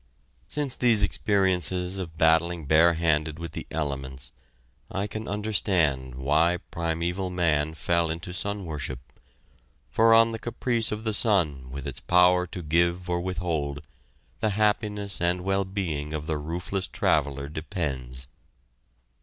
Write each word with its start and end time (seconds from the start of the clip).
]Since 0.47 0.75
these 0.77 1.03
experiences 1.03 1.97
of 1.99 2.17
battling 2.17 2.65
bare 2.65 2.95
handed 2.95 3.37
with 3.37 3.51
the 3.51 3.67
elements 3.69 4.31
I 4.91 5.05
can 5.05 5.27
understand 5.27 6.15
why 6.15 6.57
primeval 6.71 7.29
man 7.29 7.75
fell 7.75 8.09
into 8.09 8.33
sun 8.33 8.65
worship, 8.65 8.97
for 9.91 10.15
on 10.15 10.31
the 10.31 10.39
caprice 10.39 10.91
of 10.91 11.03
the 11.03 11.13
sun 11.13 11.69
with 11.69 11.85
its 11.85 11.99
power 11.99 12.47
to 12.47 12.63
give 12.63 13.11
or 13.11 13.21
withhold, 13.21 13.85
the 14.39 14.49
happiness 14.49 15.21
and 15.21 15.41
well 15.43 15.65
being 15.65 16.13
of 16.13 16.25
the 16.25 16.39
roofless 16.39 16.87
traveller 16.87 17.47
depends. 17.47 18.27